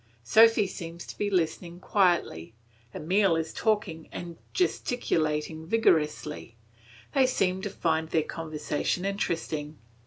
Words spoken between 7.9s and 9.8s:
their conversation interesting.